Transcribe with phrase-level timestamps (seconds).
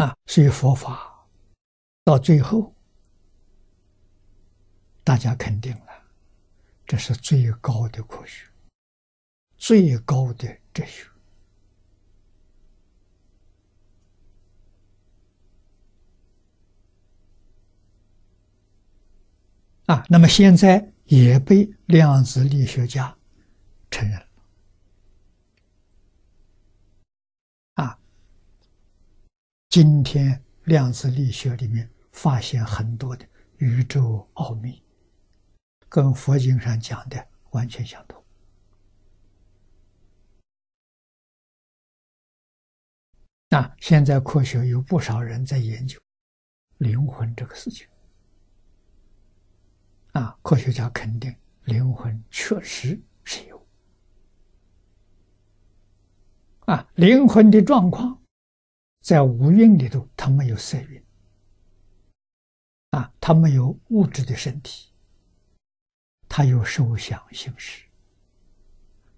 [0.00, 1.28] 啊，所以佛法
[2.04, 2.74] 到最后，
[5.04, 6.04] 大家肯定了，
[6.86, 8.46] 这是最高的科学，
[9.58, 11.06] 最高的哲学。
[19.84, 23.14] 啊，那么现在也被量子力学家
[23.90, 24.26] 承认了。
[27.74, 27.98] 啊，
[29.70, 33.24] 今天量子力学里面发现很多的
[33.58, 34.82] 宇宙奥秘，
[35.88, 38.20] 跟佛经上讲的完全相同。
[43.48, 46.00] 那现在科学有不少人在研究
[46.78, 47.86] 灵魂这个事情。
[50.14, 51.32] 啊，科学家肯定
[51.66, 53.66] 灵魂确实是有。
[56.66, 58.19] 啊，灵魂的状况
[59.00, 61.02] 在五蕴里头，它没有色蕴。
[62.90, 64.90] 啊，它没有物质的身体，
[66.28, 67.84] 它有受想行识，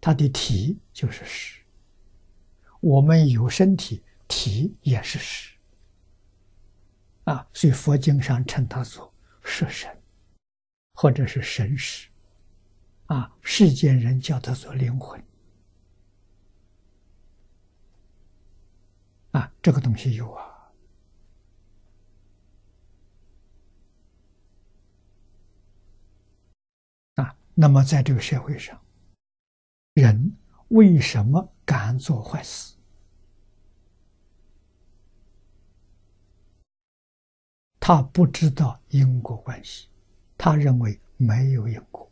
[0.01, 1.61] 它的体就是识。
[2.81, 5.55] 我们有身体，体也是识。
[7.25, 9.13] 啊，所以佛经上称它做
[9.45, 9.91] 色神。
[10.95, 12.07] 或者是神识，
[13.07, 15.21] 啊，世间人叫它做灵魂，
[19.63, 20.73] 这个东西有啊，
[27.15, 28.83] 啊，那么在这个社会上，
[29.95, 30.37] 人
[30.69, 32.75] 为什么敢做坏事？
[37.79, 39.89] 他不知道因果关系。
[40.37, 42.11] 他认为没有因果，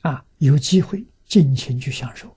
[0.00, 2.36] 啊，有机会尽情去享受。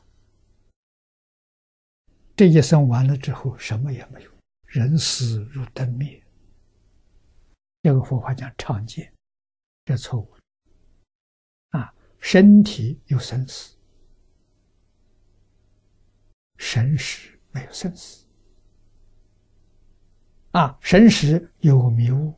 [2.36, 4.32] 这一生完了之后，什么也没有，
[4.66, 6.22] 人死如灯灭。
[7.82, 9.14] 这个佛法讲常见，
[9.86, 10.36] 这错误。
[11.70, 13.76] 啊，身体有生死，
[16.58, 18.26] 神识没有生死。
[20.52, 22.34] 啊，神识有迷雾。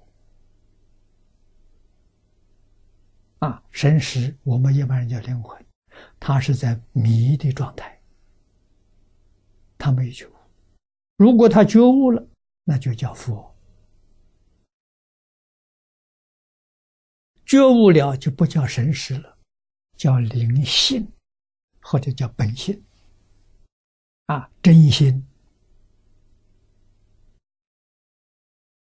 [3.40, 5.66] 啊，神识我们一般人叫灵魂，
[6.20, 7.97] 他是在迷的状态，
[9.88, 10.34] 他没有觉悟。
[11.16, 12.28] 如果他觉悟了，
[12.66, 13.56] 那就叫佛。
[17.46, 19.38] 觉悟了就不叫神识了，
[19.96, 21.10] 叫灵性，
[21.80, 22.84] 或者叫本性。
[24.26, 25.26] 啊，真心。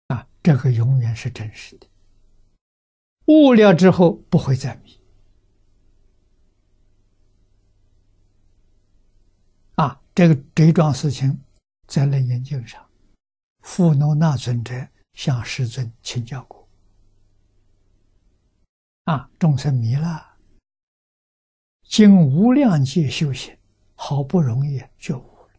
[0.06, 1.86] 啊，这个永远是真实的。
[3.26, 4.98] 悟了之后不会再迷
[9.74, 10.00] 啊！
[10.16, 11.38] 这个这桩事情
[11.88, 12.82] 在楞严经上，
[13.60, 16.66] 富罗那尊者向世尊请教过
[19.04, 20.38] 啊，众生迷了，
[21.82, 23.54] 经无量劫修行，
[23.94, 25.50] 好不容易觉悟了。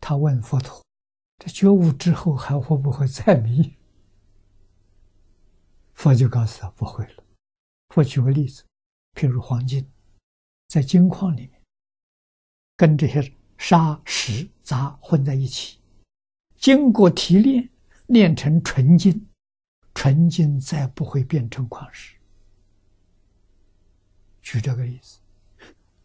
[0.00, 0.80] 他问佛陀
[1.44, 3.76] ：“这觉悟之后还会不会再迷？”
[5.94, 7.24] 佛就告诉他不会了。
[7.88, 8.64] 佛举个例子，
[9.14, 9.90] 譬如黄金，
[10.68, 11.55] 在金矿里面，
[12.76, 15.78] 跟这些沙石杂混在一起，
[16.58, 17.68] 经过提炼，
[18.06, 19.26] 炼成纯金，
[19.94, 22.14] 纯金再不会变成矿石。
[24.42, 25.18] 举这个例子，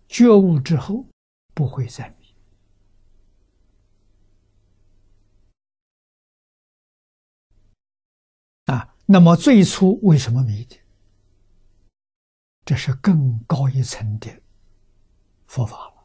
[0.07, 1.05] 觉悟之后
[1.53, 2.33] 不会再迷
[8.65, 8.95] 啊。
[9.05, 10.77] 那么最初为什么迷的？
[12.63, 14.41] 这是更高一层的
[15.47, 16.00] 佛法了。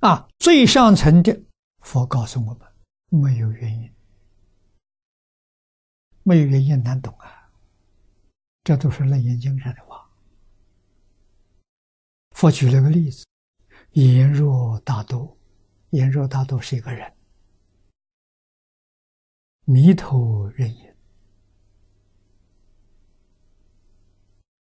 [0.00, 1.38] 啊，最上层的
[1.80, 2.68] 佛告诉我们，
[3.08, 3.92] 没有原因，
[6.22, 7.50] 没有原因难懂啊。
[8.64, 10.08] 这都是楞严经上的话。
[12.32, 13.26] 佛举了个例子。
[13.92, 15.36] 言若大都，
[15.90, 17.12] 言若大都是一个人，
[19.64, 20.96] 迷途人也。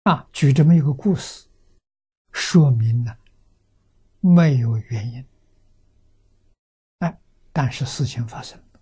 [0.04, 1.48] 啊，举这么一个故事，
[2.30, 3.18] 说明了
[4.26, 5.24] 没有原因。
[6.98, 7.18] 哎，
[7.52, 8.80] 但是事情发生了，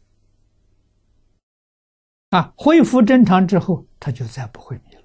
[2.38, 5.04] 啊，恢复正常之后，他就再不会迷。